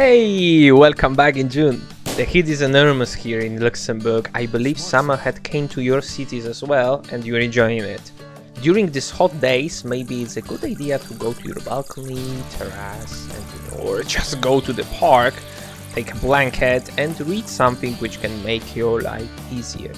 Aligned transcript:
Hey, 0.00 0.70
welcome 0.70 1.16
back 1.16 1.36
in 1.36 1.48
June. 1.48 1.82
The 2.16 2.22
heat 2.22 2.48
is 2.48 2.62
enormous 2.62 3.12
here 3.12 3.40
in 3.40 3.60
Luxembourg. 3.60 4.30
I 4.32 4.46
believe 4.46 4.78
summer 4.78 5.16
had 5.16 5.42
came 5.42 5.66
to 5.70 5.82
your 5.82 6.02
cities 6.02 6.46
as 6.46 6.62
well 6.62 7.04
and 7.10 7.24
you're 7.24 7.40
enjoying 7.40 7.82
it. 7.82 8.12
During 8.62 8.92
these 8.92 9.10
hot 9.10 9.40
days, 9.40 9.84
maybe 9.84 10.22
it's 10.22 10.36
a 10.36 10.40
good 10.42 10.62
idea 10.62 11.00
to 11.00 11.14
go 11.14 11.32
to 11.32 11.42
your 11.42 11.58
balcony, 11.62 12.40
terrace, 12.50 13.28
and, 13.34 13.80
or 13.80 14.02
just 14.16 14.40
go 14.40 14.60
to 14.60 14.72
the 14.72 14.84
park, 15.00 15.34
take 15.94 16.14
a 16.14 16.16
blanket 16.18 16.88
and 16.96 17.20
read 17.22 17.48
something 17.48 17.94
which 17.94 18.20
can 18.20 18.40
make 18.44 18.76
your 18.76 19.00
life 19.00 19.52
easier. 19.52 19.92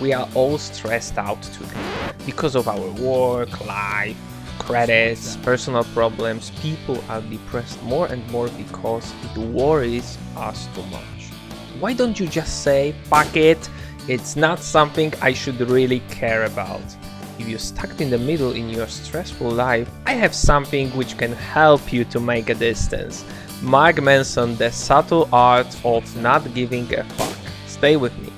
We 0.00 0.14
are 0.14 0.30
all 0.34 0.56
stressed 0.56 1.18
out 1.18 1.42
today 1.42 2.14
because 2.24 2.54
of 2.54 2.68
our 2.68 2.90
work, 2.92 3.66
life, 3.66 4.16
credits, 4.60 5.36
personal 5.38 5.84
problems. 5.84 6.52
People 6.60 7.02
are 7.08 7.20
depressed 7.22 7.82
more 7.82 8.06
and 8.06 8.22
more 8.30 8.48
because 8.50 9.12
it 9.24 9.38
worries 9.38 10.18
us 10.36 10.68
too 10.74 10.84
much. 10.86 11.20
Why 11.80 11.94
don't 11.94 12.20
you 12.20 12.26
just 12.26 12.62
say, 12.62 12.94
fuck 13.04 13.36
it, 13.36 13.68
it's 14.06 14.36
not 14.36 14.60
something 14.60 15.12
I 15.20 15.32
should 15.32 15.60
really 15.60 16.00
care 16.10 16.44
about? 16.44 16.82
If 17.38 17.48
you're 17.48 17.58
stuck 17.58 18.00
in 18.00 18.10
the 18.10 18.18
middle 18.18 18.52
in 18.52 18.68
your 18.68 18.86
stressful 18.86 19.50
life, 19.50 19.88
I 20.04 20.12
have 20.12 20.34
something 20.34 20.90
which 20.90 21.16
can 21.16 21.32
help 21.32 21.92
you 21.92 22.04
to 22.04 22.20
make 22.20 22.50
a 22.50 22.54
distance. 22.54 23.24
Mark 23.62 24.00
Manson, 24.02 24.56
The 24.56 24.70
Subtle 24.70 25.28
Art 25.32 25.74
of 25.84 26.04
Not 26.16 26.42
Giving 26.54 26.92
a 26.94 27.04
Fuck. 27.04 27.38
Stay 27.66 27.96
with 27.96 28.16
me. 28.18 28.30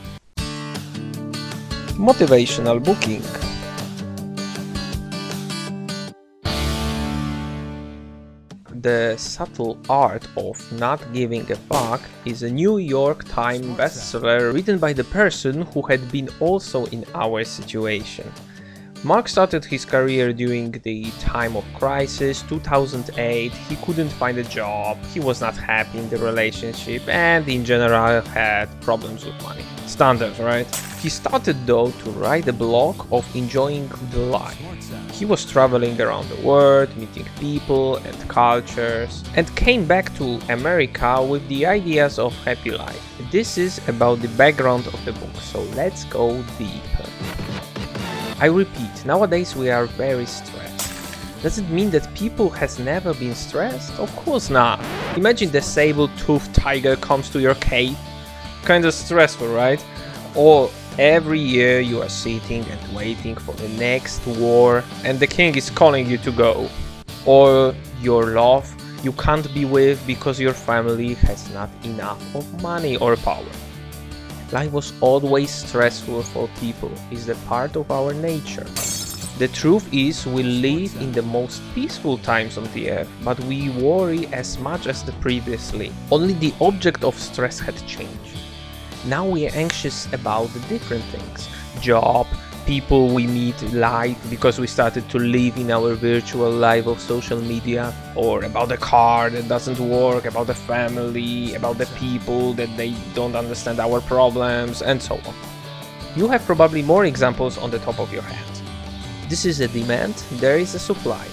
Motivational 1.98 2.82
Booking 2.82 3.22
The 8.82 9.14
Subtle 9.16 9.78
Art 9.88 10.26
of 10.36 10.58
Not 10.72 11.00
Giving 11.12 11.48
a 11.52 11.54
Fuck 11.54 12.00
is 12.24 12.42
a 12.42 12.50
New 12.50 12.78
York 12.78 13.22
Times 13.28 13.78
bestseller 13.78 14.52
written 14.52 14.78
by 14.78 14.92
the 14.92 15.04
person 15.04 15.62
who 15.62 15.82
had 15.82 16.10
been 16.10 16.28
also 16.40 16.86
in 16.86 17.04
our 17.14 17.44
situation. 17.44 18.26
Mark 19.04 19.28
started 19.28 19.64
his 19.64 19.84
career 19.84 20.32
during 20.32 20.72
the 20.82 21.12
time 21.20 21.56
of 21.56 21.64
crisis, 21.74 22.42
2008. 22.48 23.52
He 23.52 23.76
couldn't 23.76 24.10
find 24.10 24.36
a 24.38 24.44
job, 24.44 24.98
he 25.14 25.20
was 25.20 25.40
not 25.40 25.56
happy 25.56 26.00
in 26.00 26.08
the 26.08 26.18
relationship, 26.18 27.06
and 27.06 27.48
in 27.48 27.64
general 27.64 28.20
had 28.22 28.66
problems 28.80 29.24
with 29.24 29.40
money. 29.44 29.64
Standard, 29.92 30.38
right? 30.38 30.66
He 31.00 31.10
started 31.10 31.66
though 31.66 31.90
to 31.90 32.10
write 32.12 32.48
a 32.48 32.52
blog 32.52 33.06
of 33.12 33.24
enjoying 33.36 33.88
the 34.10 34.20
life. 34.20 34.58
He 35.12 35.26
was 35.26 35.44
traveling 35.44 36.00
around 36.00 36.30
the 36.30 36.40
world, 36.40 36.96
meeting 36.96 37.26
people 37.38 37.96
and 37.96 38.16
cultures, 38.26 39.22
and 39.36 39.54
came 39.54 39.84
back 39.84 40.14
to 40.16 40.40
America 40.48 41.22
with 41.22 41.46
the 41.48 41.66
ideas 41.66 42.18
of 42.18 42.32
happy 42.42 42.70
life. 42.70 43.02
This 43.30 43.58
is 43.58 43.86
about 43.86 44.22
the 44.22 44.28
background 44.28 44.86
of 44.86 45.04
the 45.04 45.12
book, 45.12 45.36
so 45.42 45.60
let's 45.76 46.04
go 46.04 46.42
deeper. 46.56 47.08
I 48.40 48.46
repeat, 48.46 49.04
nowadays 49.04 49.54
we 49.54 49.68
are 49.68 49.84
very 49.84 50.24
stressed. 50.24 51.42
Does 51.42 51.58
it 51.58 51.68
mean 51.68 51.90
that 51.90 52.08
people 52.14 52.48
has 52.48 52.78
never 52.78 53.12
been 53.12 53.34
stressed? 53.34 53.92
Of 53.98 54.10
course 54.16 54.48
not. 54.48 54.80
Imagine 55.18 55.50
the 55.50 55.60
saber-toothed 55.60 56.54
tiger 56.54 56.96
comes 56.96 57.28
to 57.28 57.40
your 57.40 57.56
cave. 57.56 57.98
Kinda 58.66 58.92
stressful, 58.92 59.48
right? 59.48 59.84
Or 60.34 60.70
every 60.98 61.40
year 61.40 61.80
you 61.80 62.02
are 62.02 62.08
sitting 62.08 62.64
and 62.64 62.94
waiting 62.94 63.34
for 63.34 63.54
the 63.54 63.68
next 63.70 64.26
war 64.26 64.84
and 65.04 65.18
the 65.18 65.26
king 65.26 65.56
is 65.56 65.70
calling 65.70 66.08
you 66.08 66.18
to 66.18 66.30
go. 66.30 66.68
Or 67.26 67.74
your 68.00 68.26
love 68.26 68.66
you 69.02 69.10
can't 69.12 69.52
be 69.52 69.64
with 69.64 70.06
because 70.06 70.38
your 70.38 70.52
family 70.52 71.14
has 71.14 71.50
not 71.50 71.68
enough 71.82 72.22
of 72.36 72.62
money 72.62 72.96
or 72.96 73.16
power. 73.16 73.52
Life 74.52 74.70
was 74.70 74.92
always 75.00 75.50
stressful 75.50 76.22
for 76.22 76.48
people, 76.60 76.92
it's 77.10 77.26
a 77.26 77.34
part 77.48 77.74
of 77.74 77.90
our 77.90 78.14
nature. 78.14 78.66
The 79.38 79.48
truth 79.48 79.92
is, 79.92 80.24
we 80.24 80.44
live 80.44 80.94
in 81.00 81.10
the 81.10 81.22
most 81.22 81.62
peaceful 81.74 82.18
times 82.18 82.56
on 82.58 82.64
the 82.74 82.92
earth, 82.92 83.08
but 83.24 83.40
we 83.40 83.70
worry 83.70 84.28
as 84.28 84.56
much 84.58 84.86
as 84.86 85.02
the 85.02 85.12
previously. 85.14 85.90
Only 86.12 86.34
the 86.34 86.54
object 86.60 87.02
of 87.02 87.18
stress 87.18 87.58
had 87.58 87.74
changed. 87.88 88.38
Now 89.04 89.26
we 89.26 89.48
are 89.48 89.54
anxious 89.54 90.06
about 90.12 90.46
the 90.54 90.60
different 90.68 91.02
things. 91.06 91.48
Job, 91.80 92.28
people 92.66 93.12
we 93.12 93.26
meet 93.26 93.60
live 93.72 94.16
because 94.30 94.60
we 94.60 94.68
started 94.68 95.08
to 95.10 95.18
live 95.18 95.56
in 95.56 95.72
our 95.72 95.94
virtual 95.94 96.48
life 96.48 96.86
of 96.86 97.00
social 97.00 97.40
media 97.40 97.92
or 98.14 98.44
about 98.44 98.68
the 98.68 98.76
car 98.76 99.28
that 99.28 99.48
doesn't 99.48 99.80
work 99.80 100.24
about 100.24 100.46
the 100.46 100.54
family 100.54 101.52
about 101.54 101.78
the 101.78 101.86
people 101.98 102.52
that 102.52 102.68
they 102.76 102.94
don't 103.12 103.34
understand 103.34 103.80
our 103.80 104.00
problems 104.02 104.82
and 104.82 105.02
so 105.02 105.16
on. 105.26 105.34
You 106.14 106.28
have 106.28 106.44
probably 106.44 106.82
more 106.82 107.04
examples 107.04 107.58
on 107.58 107.72
the 107.72 107.80
top 107.80 107.98
of 107.98 108.12
your 108.12 108.22
head. 108.22 108.60
This 109.28 109.44
is 109.44 109.58
a 109.58 109.66
demand 109.66 110.14
there 110.34 110.58
is 110.58 110.76
a 110.76 110.78
supply. 110.78 111.26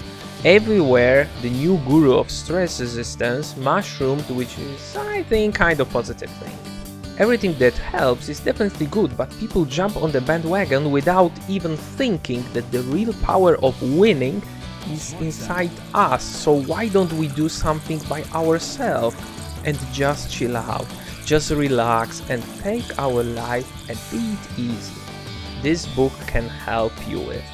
Everywhere 0.44 1.28
the 1.42 1.50
new 1.50 1.78
guru 1.86 2.14
of 2.14 2.32
stress 2.32 2.80
resistance 2.80 3.56
mushroomed 3.56 4.28
which 4.30 4.58
is 4.58 4.96
i 4.96 5.22
think 5.24 5.54
kind 5.54 5.78
of 5.78 5.88
positive 5.90 6.30
thing 6.42 6.79
Everything 7.20 7.52
that 7.58 7.76
helps 7.76 8.30
is 8.30 8.40
definitely 8.40 8.86
good, 8.86 9.14
but 9.14 9.28
people 9.38 9.66
jump 9.66 9.94
on 9.98 10.10
the 10.10 10.22
bandwagon 10.22 10.90
without 10.90 11.30
even 11.50 11.76
thinking 11.76 12.42
that 12.54 12.72
the 12.72 12.80
real 12.84 13.12
power 13.12 13.62
of 13.62 13.76
winning 13.82 14.42
is 14.88 15.12
inside 15.20 15.70
us. 15.92 16.24
So 16.24 16.62
why 16.62 16.88
don't 16.88 17.12
we 17.12 17.28
do 17.28 17.50
something 17.50 17.98
by 18.08 18.24
ourselves 18.32 19.14
and 19.66 19.78
just 19.92 20.32
chill 20.32 20.56
out, 20.56 20.86
just 21.26 21.50
relax 21.50 22.22
and 22.30 22.42
take 22.60 22.98
our 22.98 23.22
life 23.22 23.68
a 23.90 23.96
bit 24.10 24.58
easy. 24.58 24.94
This 25.60 25.84
book 25.94 26.14
can 26.26 26.48
help 26.48 26.94
you 27.06 27.20
with. 27.20 27.44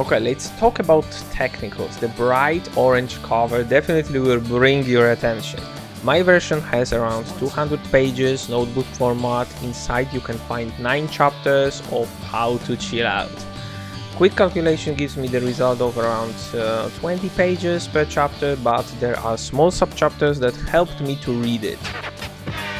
Okay, 0.00 0.18
let's 0.18 0.48
talk 0.58 0.78
about 0.78 1.04
technicals. 1.30 1.94
The 1.98 2.08
bright 2.08 2.74
orange 2.74 3.22
cover 3.22 3.62
definitely 3.64 4.18
will 4.18 4.40
bring 4.40 4.86
your 4.86 5.10
attention. 5.10 5.60
My 6.02 6.22
version 6.22 6.62
has 6.62 6.94
around 6.94 7.26
200 7.38 7.78
pages, 7.92 8.48
notebook 8.48 8.86
format. 8.86 9.46
Inside 9.62 10.10
you 10.14 10.20
can 10.20 10.38
find 10.48 10.72
9 10.80 11.08
chapters 11.08 11.82
of 11.92 12.08
how 12.24 12.56
to 12.58 12.76
chill 12.76 13.06
out. 13.06 13.30
Quick 14.16 14.34
calculation 14.34 14.94
gives 14.94 15.18
me 15.18 15.28
the 15.28 15.42
result 15.42 15.82
of 15.82 15.98
around 15.98 16.34
uh, 16.54 16.88
20 17.00 17.28
pages 17.30 17.86
per 17.86 18.06
chapter, 18.06 18.56
but 18.56 18.86
there 18.98 19.18
are 19.20 19.36
small 19.36 19.70
subchapters 19.70 20.38
that 20.40 20.54
helped 20.68 21.02
me 21.02 21.16
to 21.16 21.32
read 21.32 21.64
it. 21.64 21.78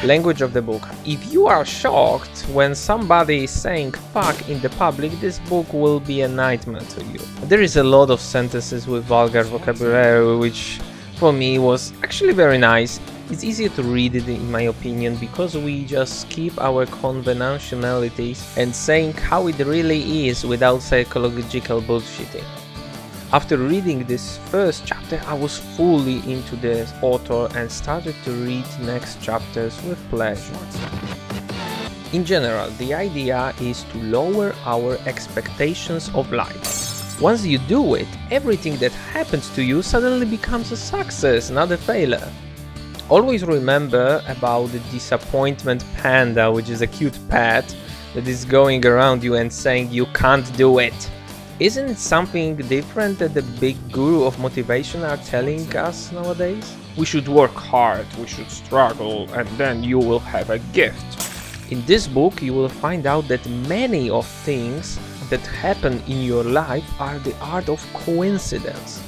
Language 0.03 0.41
of 0.41 0.53
the 0.53 0.61
book. 0.61 0.81
If 1.05 1.31
you 1.31 1.45
are 1.45 1.63
shocked 1.63 2.47
when 2.53 2.73
somebody 2.73 3.43
is 3.43 3.51
saying 3.51 3.91
fuck 3.91 4.49
in 4.49 4.59
the 4.61 4.69
public, 4.69 5.11
this 5.19 5.37
book 5.47 5.71
will 5.73 5.99
be 5.99 6.21
a 6.21 6.27
nightmare 6.27 6.81
to 6.81 7.05
you. 7.05 7.19
There 7.43 7.61
is 7.61 7.77
a 7.77 7.83
lot 7.83 8.09
of 8.09 8.19
sentences 8.19 8.87
with 8.87 9.03
vulgar 9.03 9.43
vocabulary, 9.43 10.37
which 10.37 10.79
for 11.17 11.31
me 11.31 11.59
was 11.59 11.93
actually 12.01 12.33
very 12.33 12.57
nice. 12.57 12.99
It's 13.31 13.45
easier 13.45 13.69
to 13.69 13.83
read 13.83 14.15
it 14.15 14.27
in 14.27 14.51
my 14.51 14.63
opinion 14.63 15.15
because 15.15 15.55
we 15.55 15.85
just 15.85 16.27
keep 16.29 16.59
our 16.59 16.85
conventionalities 16.85 18.45
and 18.57 18.75
saying 18.75 19.13
how 19.13 19.47
it 19.47 19.57
really 19.59 20.27
is 20.27 20.45
without 20.45 20.81
psychological 20.81 21.81
bullshitting. 21.81 22.43
After 23.31 23.55
reading 23.55 24.03
this 24.03 24.37
first 24.51 24.85
chapter 24.85 25.21
I 25.25 25.33
was 25.33 25.59
fully 25.77 26.17
into 26.29 26.57
the 26.57 26.85
author 27.01 27.47
and 27.57 27.71
started 27.71 28.15
to 28.25 28.31
read 28.33 28.65
next 28.81 29.21
chapters 29.21 29.81
with 29.83 29.97
pleasure. 30.09 30.59
In 32.11 32.25
general, 32.25 32.69
the 32.71 32.93
idea 32.93 33.53
is 33.61 33.85
to 33.93 33.97
lower 33.99 34.53
our 34.65 34.97
expectations 35.05 36.09
of 36.13 36.33
life. 36.33 37.21
Once 37.21 37.45
you 37.45 37.59
do 37.59 37.95
it, 37.95 38.09
everything 38.29 38.75
that 38.79 38.91
happens 38.91 39.47
to 39.55 39.63
you 39.63 39.81
suddenly 39.81 40.25
becomes 40.25 40.73
a 40.73 40.75
success, 40.75 41.49
not 41.49 41.71
a 41.71 41.77
failure. 41.77 42.29
Always 43.11 43.43
remember 43.43 44.23
about 44.29 44.67
the 44.67 44.79
disappointment 44.89 45.83
panda, 45.97 46.49
which 46.49 46.69
is 46.69 46.81
a 46.81 46.87
cute 46.87 47.19
pet 47.27 47.75
that 48.13 48.25
is 48.25 48.45
going 48.45 48.85
around 48.85 49.21
you 49.21 49.35
and 49.35 49.51
saying 49.51 49.91
you 49.91 50.05
can't 50.13 50.47
do 50.55 50.79
it. 50.79 51.11
Isn't 51.59 51.89
it 51.89 51.97
something 51.97 52.55
different 52.55 53.19
that 53.19 53.33
the 53.33 53.41
big 53.59 53.75
guru 53.91 54.23
of 54.23 54.39
motivation 54.39 55.03
are 55.03 55.17
telling 55.17 55.75
us 55.75 56.09
nowadays? 56.13 56.73
We 56.95 57.05
should 57.05 57.27
work 57.27 57.51
hard, 57.51 58.07
we 58.17 58.27
should 58.27 58.49
struggle, 58.49 59.29
and 59.33 59.45
then 59.57 59.83
you 59.83 59.99
will 59.99 60.19
have 60.19 60.49
a 60.49 60.59
gift. 60.71 61.69
In 61.69 61.85
this 61.85 62.07
book, 62.07 62.41
you 62.41 62.53
will 62.53 62.69
find 62.69 63.05
out 63.05 63.27
that 63.27 63.45
many 63.67 64.09
of 64.09 64.25
things 64.25 64.97
that 65.29 65.41
happen 65.41 66.01
in 66.07 66.21
your 66.21 66.45
life 66.45 66.89
are 66.97 67.19
the 67.19 67.35
art 67.41 67.67
of 67.67 67.85
coincidence. 67.93 69.03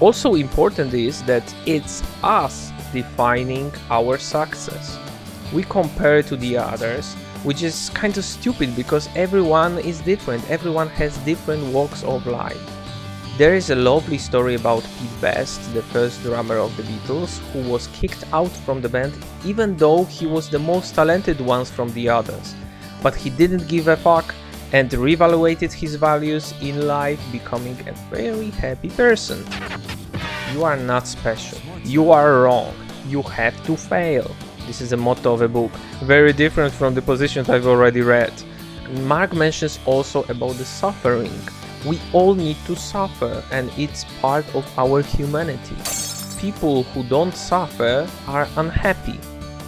Also 0.00 0.34
important 0.34 0.92
is 0.92 1.22
that 1.22 1.42
it's 1.66 2.02
us 2.22 2.72
defining 2.92 3.72
our 3.90 4.18
success. 4.18 4.98
We 5.52 5.62
compare 5.62 6.22
to 6.24 6.36
the 6.36 6.56
others, 6.56 7.14
which 7.44 7.62
is 7.62 7.90
kind 7.90 8.16
of 8.18 8.24
stupid 8.24 8.74
because 8.74 9.08
everyone 9.14 9.78
is 9.78 10.00
different, 10.00 10.48
everyone 10.50 10.88
has 10.88 11.16
different 11.18 11.72
walks 11.72 12.02
of 12.02 12.26
life. 12.26 12.60
There 13.38 13.54
is 13.54 13.70
a 13.70 13.74
lovely 13.74 14.18
story 14.18 14.54
about 14.54 14.82
Pete 14.82 15.20
Best, 15.20 15.60
the 15.74 15.82
first 15.82 16.22
drummer 16.22 16.56
of 16.56 16.76
the 16.76 16.84
Beatles, 16.84 17.38
who 17.52 17.68
was 17.68 17.88
kicked 17.88 18.24
out 18.32 18.50
from 18.64 18.80
the 18.80 18.88
band 18.88 19.12
even 19.44 19.76
though 19.76 20.04
he 20.04 20.26
was 20.26 20.48
the 20.48 20.58
most 20.58 20.94
talented 20.94 21.40
one 21.40 21.64
from 21.64 21.92
the 21.94 22.08
others. 22.08 22.54
But 23.02 23.14
he 23.14 23.30
didn't 23.30 23.68
give 23.68 23.88
a 23.88 23.96
fuck 23.96 24.34
and 24.72 24.90
reevaluated 24.90 25.72
his 25.72 25.94
values 25.94 26.54
in 26.60 26.86
life, 26.86 27.20
becoming 27.30 27.76
a 27.86 27.92
very 28.14 28.50
happy 28.50 28.90
person. 28.90 29.44
You 30.52 30.64
are 30.64 30.76
not 30.76 31.06
special. 31.06 31.58
You 31.84 32.10
are 32.10 32.42
wrong. 32.42 32.74
You 33.06 33.22
have 33.22 33.54
to 33.66 33.76
fail. 33.76 34.30
This 34.66 34.80
is 34.80 34.92
a 34.92 34.96
motto 34.96 35.34
of 35.34 35.42
a 35.42 35.48
book, 35.48 35.70
very 36.02 36.32
different 36.32 36.72
from 36.72 36.94
the 36.94 37.02
positions 37.02 37.50
I've 37.50 37.66
already 37.66 38.00
read. 38.00 38.32
Mark 39.02 39.34
mentions 39.34 39.78
also 39.84 40.22
about 40.24 40.54
the 40.54 40.64
suffering. 40.64 41.32
We 41.86 42.00
all 42.12 42.34
need 42.34 42.56
to 42.66 42.74
suffer, 42.76 43.42
and 43.50 43.70
it's 43.76 44.04
part 44.20 44.46
of 44.54 44.64
our 44.78 45.02
humanity. 45.02 45.76
People 46.40 46.84
who 46.84 47.02
don't 47.04 47.34
suffer 47.34 48.08
are 48.26 48.48
unhappy. 48.56 49.18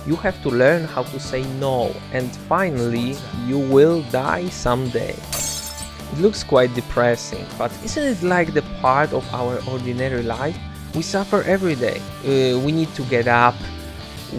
You 0.06 0.14
have 0.16 0.40
to 0.42 0.50
learn 0.50 0.84
how 0.84 1.02
to 1.02 1.18
say 1.18 1.42
no, 1.58 1.92
and 2.12 2.30
finally, 2.48 3.16
you 3.44 3.58
will 3.58 4.02
die 4.12 4.48
someday. 4.50 5.16
It 6.12 6.18
looks 6.20 6.44
quite 6.44 6.72
depressing, 6.74 7.44
but 7.58 7.72
isn't 7.84 8.04
it 8.04 8.22
like 8.22 8.54
the 8.54 8.62
part 8.80 9.12
of 9.12 9.26
our 9.34 9.60
ordinary 9.68 10.22
life? 10.22 10.56
We 10.94 11.02
suffer 11.02 11.42
every 11.42 11.74
day. 11.74 12.00
Uh, 12.22 12.60
we 12.60 12.70
need 12.70 12.94
to 12.94 13.02
get 13.02 13.26
up, 13.26 13.56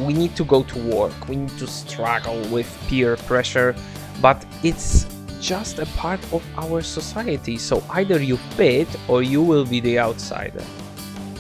we 0.06 0.14
need 0.14 0.38
to 0.38 0.46
go 0.46 0.64
to 0.64 0.80
work, 0.80 1.28
we 1.28 1.36
need 1.36 1.58
to 1.58 1.68
struggle 1.68 2.40
with 2.48 2.68
peer 2.88 3.18
pressure, 3.18 3.76
but 4.22 4.46
it's 4.64 5.06
just 5.42 5.80
a 5.80 5.86
part 5.98 6.22
of 6.32 6.42
our 6.58 6.82
society, 6.82 7.58
so 7.58 7.84
either 7.92 8.22
you 8.22 8.38
fit 8.56 8.88
or 9.10 9.22
you 9.22 9.42
will 9.42 9.66
be 9.66 9.82
the 9.82 10.00
outsider. 10.00 10.64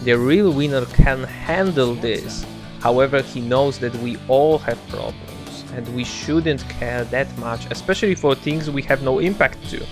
The 0.03 0.17
real 0.17 0.51
winner 0.51 0.85
can 0.85 1.23
handle 1.23 1.95
this, 1.95 2.45
however, 2.81 3.21
he 3.21 3.41
knows 3.41 3.79
that 3.79 3.95
we 3.95 4.17
all 4.27 4.57
have 4.59 4.79
problems 4.89 5.63
and 5.75 5.87
we 5.95 6.03
shouldn't 6.03 6.67
care 6.69 7.03
that 7.05 7.35
much, 7.37 7.67
especially 7.71 8.15
for 8.15 8.35
things 8.35 8.69
we 8.69 8.81
have 8.83 9.01
no 9.03 9.19
impact 9.19 9.69
to. 9.69 9.85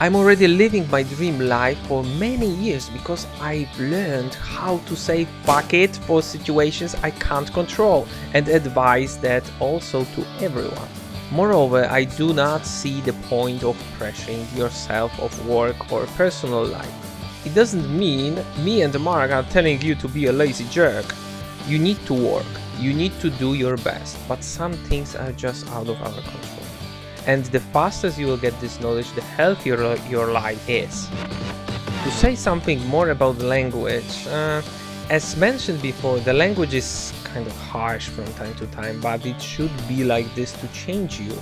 I'm 0.00 0.16
already 0.16 0.48
living 0.48 0.90
my 0.90 1.04
dream 1.04 1.38
life 1.38 1.78
for 1.86 2.02
many 2.02 2.48
years 2.48 2.88
because 2.88 3.26
I've 3.40 3.78
learned 3.78 4.34
how 4.34 4.78
to 4.78 4.96
say 4.96 5.26
fuck 5.44 5.74
it 5.74 5.94
for 5.94 6.22
situations 6.22 6.96
I 7.04 7.12
can't 7.12 7.52
control 7.52 8.08
and 8.34 8.48
advise 8.48 9.18
that 9.18 9.48
also 9.60 10.04
to 10.04 10.26
everyone. 10.40 10.88
Moreover, 11.30 11.86
I 11.88 12.04
do 12.04 12.34
not 12.34 12.66
see 12.66 13.00
the 13.02 13.12
point 13.30 13.62
of 13.62 13.76
pressuring 13.98 14.44
yourself 14.56 15.18
of 15.20 15.32
work 15.46 15.92
or 15.92 16.06
personal 16.18 16.64
life. 16.64 17.46
It 17.46 17.54
doesn't 17.54 17.96
mean 17.96 18.44
me 18.58 18.82
and 18.82 18.98
Mark 19.00 19.30
are 19.30 19.44
telling 19.44 19.80
you 19.82 19.94
to 19.94 20.08
be 20.08 20.26
a 20.26 20.32
lazy 20.32 20.66
jerk. 20.68 21.06
You 21.66 21.78
need 21.78 22.04
to 22.06 22.14
work, 22.14 22.46
you 22.78 22.92
need 22.92 23.18
to 23.20 23.30
do 23.30 23.54
your 23.54 23.76
best, 23.78 24.16
but 24.28 24.42
some 24.42 24.72
things 24.88 25.14
are 25.14 25.32
just 25.32 25.68
out 25.68 25.88
of 25.88 26.00
our 26.02 26.12
control 26.12 26.62
and 27.26 27.44
the 27.46 27.60
faster 27.60 28.08
you 28.08 28.26
will 28.26 28.36
get 28.36 28.58
this 28.60 28.80
knowledge, 28.80 29.10
the 29.12 29.20
healthier 29.20 29.96
your 30.08 30.32
life 30.32 30.68
is. 30.68 31.08
To 32.04 32.10
say 32.10 32.34
something 32.34 32.84
more 32.86 33.10
about 33.10 33.38
language, 33.38 34.26
uh, 34.26 34.62
as 35.08 35.36
mentioned 35.36 35.80
before, 35.82 36.18
the 36.18 36.32
language 36.32 36.74
is 36.74 37.12
kind 37.24 37.46
of 37.46 37.56
harsh 37.56 38.08
from 38.08 38.24
time 38.34 38.54
to 38.56 38.66
time, 38.68 39.00
but 39.00 39.24
it 39.24 39.40
should 39.40 39.70
be 39.88 40.04
like 40.04 40.32
this 40.34 40.52
to 40.52 40.68
change 40.68 41.20
you. 41.20 41.34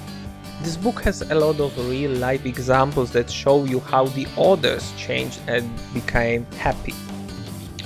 This 0.62 0.76
book 0.76 1.00
has 1.02 1.22
a 1.22 1.34
lot 1.34 1.58
of 1.60 1.76
real 1.88 2.10
life 2.10 2.44
examples 2.44 3.10
that 3.12 3.30
show 3.30 3.64
you 3.64 3.80
how 3.80 4.04
the 4.04 4.26
others 4.36 4.92
changed 4.98 5.40
and 5.46 5.66
became 5.94 6.44
happy. 6.58 6.94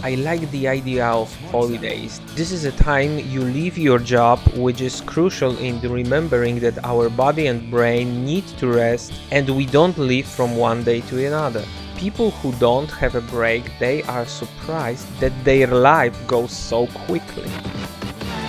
I 0.04 0.16
like 0.16 0.50
the 0.50 0.68
idea 0.68 1.06
of 1.06 1.34
holidays. 1.50 2.20
This 2.34 2.52
is 2.52 2.66
a 2.66 2.72
time 2.72 3.20
you 3.20 3.40
leave 3.40 3.78
your 3.78 3.98
job, 3.98 4.38
which 4.54 4.82
is 4.82 5.00
crucial 5.00 5.56
in 5.56 5.80
remembering 5.80 6.60
that 6.60 6.76
our 6.84 7.08
body 7.08 7.46
and 7.46 7.70
brain 7.70 8.22
need 8.22 8.46
to 8.58 8.66
rest 8.68 9.14
and 9.30 9.48
we 9.48 9.64
don't 9.64 9.96
live 9.96 10.26
from 10.26 10.58
one 10.58 10.84
day 10.84 11.00
to 11.08 11.26
another. 11.26 11.64
People 11.96 12.32
who 12.32 12.52
don't 12.56 12.90
have 12.90 13.14
a 13.14 13.22
break, 13.22 13.64
they 13.78 14.02
are 14.02 14.26
surprised 14.26 15.08
that 15.20 15.32
their 15.42 15.68
life 15.68 16.14
goes 16.26 16.52
so 16.52 16.86
quickly. 17.06 17.48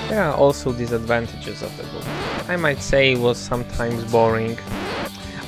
There 0.09 0.21
are 0.25 0.35
also 0.35 0.73
disadvantages 0.73 1.61
of 1.61 1.71
the 1.77 1.83
book. 1.83 2.05
I 2.49 2.57
might 2.57 2.81
say 2.81 3.13
it 3.13 3.19
was 3.19 3.37
sometimes 3.37 4.03
boring, 4.11 4.59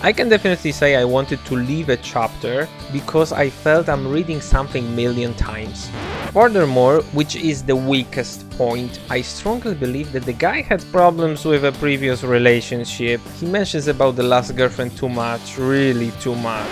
I 0.03 0.13
can 0.13 0.29
definitely 0.29 0.71
say 0.71 0.95
I 0.95 1.03
wanted 1.03 1.43
to 1.45 1.55
leave 1.55 1.89
a 1.89 1.97
chapter 1.97 2.69
because 2.93 3.31
I 3.31 3.49
felt 3.49 3.89
I'm 3.89 4.07
reading 4.07 4.39
something 4.39 4.95
million 4.95 5.33
times. 5.33 5.89
Furthermore, 6.31 7.01
which 7.13 7.35
is 7.35 7.63
the 7.63 7.75
weakest 7.75 8.47
point, 8.51 8.99
I 9.09 9.21
strongly 9.21 9.73
believe 9.73 10.11
that 10.11 10.23
the 10.23 10.33
guy 10.33 10.61
had 10.61 10.85
problems 10.91 11.45
with 11.45 11.65
a 11.65 11.71
previous 11.71 12.23
relationship. 12.23 13.21
He 13.39 13.47
mentions 13.47 13.87
about 13.87 14.15
the 14.15 14.23
last 14.23 14.55
girlfriend 14.55 14.95
too 14.95 15.09
much, 15.09 15.57
really 15.57 16.11
too 16.21 16.35
much. 16.35 16.69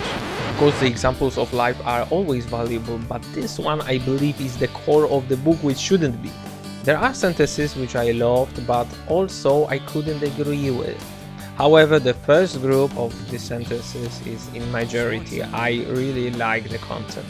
Of 0.50 0.56
course, 0.58 0.78
the 0.78 0.86
examples 0.86 1.36
of 1.36 1.52
life 1.52 1.84
are 1.84 2.06
always 2.10 2.46
valuable, 2.46 2.98
but 3.08 3.22
this 3.34 3.58
one 3.58 3.80
I 3.80 3.98
believe 3.98 4.40
is 4.40 4.56
the 4.56 4.68
core 4.68 5.10
of 5.10 5.28
the 5.28 5.36
book 5.36 5.56
which 5.64 5.78
shouldn't 5.78 6.22
be. 6.22 6.30
There 6.84 6.96
are 6.96 7.12
sentences 7.12 7.74
which 7.74 7.96
I 7.96 8.12
loved, 8.12 8.64
but 8.68 8.86
also 9.08 9.66
I 9.66 9.80
couldn't 9.80 10.22
agree 10.22 10.70
with. 10.70 11.15
However, 11.56 11.98
the 11.98 12.12
first 12.12 12.60
group 12.60 12.94
of 12.98 13.12
the 13.30 13.38
sentences 13.38 14.20
is 14.26 14.46
in 14.52 14.70
majority. 14.70 15.42
I 15.42 15.84
really 15.88 16.30
like 16.30 16.68
the 16.68 16.76
content. 16.78 17.26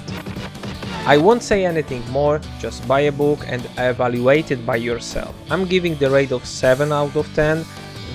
I 1.07 1.17
won't 1.17 1.45
say 1.45 1.65
anything 1.65 2.03
more, 2.11 2.41
just 2.59 2.87
buy 2.89 3.03
a 3.03 3.13
book 3.13 3.39
and 3.47 3.65
evaluate 3.79 4.51
it 4.51 4.67
by 4.67 4.77
yourself. 4.77 5.33
I'm 5.49 5.65
giving 5.65 5.95
the 5.95 6.11
rate 6.11 6.33
of 6.33 6.45
7 6.45 6.91
out 6.91 7.15
of 7.15 7.33
10. 7.37 7.65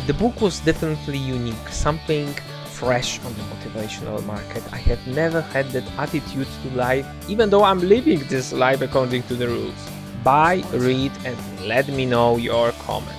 The 0.05 0.13
book 0.13 0.41
was 0.41 0.59
definitely 0.59 1.17
unique, 1.17 1.69
something 1.69 2.27
fresh 2.65 3.23
on 3.23 3.33
the 3.35 3.43
motivational 3.53 4.21
market. 4.25 4.63
I 4.73 4.79
have 4.79 5.05
never 5.07 5.39
had 5.39 5.67
that 5.71 5.85
attitude 5.97 6.47
to 6.63 6.75
life, 6.75 7.07
even 7.29 7.49
though 7.49 7.63
I'm 7.63 7.79
living 7.79 8.19
this 8.27 8.51
life 8.51 8.81
according 8.81 9.23
to 9.23 9.35
the 9.35 9.47
rules. 9.47 9.89
Buy, 10.25 10.61
read, 10.73 11.13
and 11.23 11.37
let 11.65 11.87
me 11.87 12.05
know 12.05 12.35
your 12.35 12.73
comments. 12.73 13.15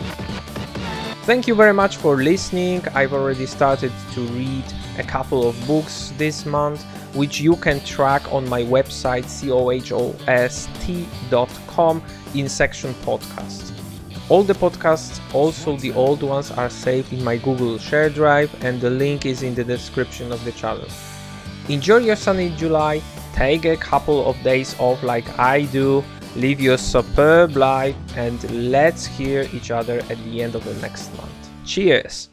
Thank 1.24 1.46
you 1.46 1.54
very 1.54 1.72
much 1.72 1.98
for 1.98 2.16
listening. 2.16 2.82
I've 2.94 3.12
already 3.12 3.46
started 3.46 3.92
to 4.14 4.20
read 4.22 4.64
a 4.98 5.04
couple 5.04 5.48
of 5.48 5.54
books 5.68 6.12
this 6.18 6.44
month, 6.44 6.82
which 7.14 7.40
you 7.40 7.54
can 7.54 7.78
track 7.84 8.32
on 8.32 8.48
my 8.48 8.62
website 8.62 9.22
cohost.com 10.88 12.02
in 12.34 12.48
section 12.48 12.92
podcasts. 12.94 13.70
All 14.28 14.42
the 14.42 14.54
podcasts, 14.54 15.20
also 15.32 15.76
the 15.76 15.92
old 15.92 16.24
ones, 16.24 16.50
are 16.50 16.68
saved 16.68 17.12
in 17.12 17.22
my 17.22 17.36
Google 17.36 17.78
Share 17.78 18.10
Drive, 18.10 18.52
and 18.64 18.80
the 18.80 18.90
link 18.90 19.24
is 19.24 19.44
in 19.44 19.54
the 19.54 19.62
description 19.62 20.32
of 20.32 20.44
the 20.44 20.50
channel. 20.50 20.88
Enjoy 21.68 21.98
your 21.98 22.16
sunny 22.16 22.50
July, 22.56 23.00
take 23.32 23.64
a 23.64 23.76
couple 23.76 24.26
of 24.28 24.36
days 24.42 24.74
off 24.80 25.00
like 25.04 25.38
I 25.38 25.66
do, 25.66 26.02
Live 26.34 26.60
your 26.60 26.78
superb 26.78 27.56
life 27.56 27.96
and 28.16 28.70
let's 28.70 29.04
hear 29.04 29.46
each 29.52 29.70
other 29.70 29.98
at 30.08 30.16
the 30.24 30.42
end 30.42 30.54
of 30.54 30.64
the 30.64 30.74
next 30.80 31.14
month. 31.16 31.30
Cheers! 31.66 32.31